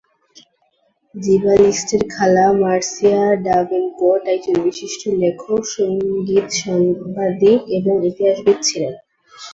জিবালিস্টের 1.15 2.03
খালা, 2.13 2.45
মার্সিয়া 2.61 3.21
ডাভেনপোর্ট, 3.47 4.23
একজন 4.27 4.55
বিশিষ্ট 4.65 5.01
লেখক, 5.21 5.61
সঙ্গীত 5.75 6.47
সাংবাদিক 6.61 7.59
এবং 7.77 7.95
ইতিহাসবিদ 8.09 8.57
ছিলেন। 8.67 8.93